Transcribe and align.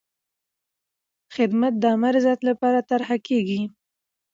خدمت 1.35 1.73
د 1.77 1.83
عامه 1.91 2.09
رضایت 2.17 2.41
لپاره 2.49 2.79
طرحه 2.89 3.17
کېږي. 3.27 3.61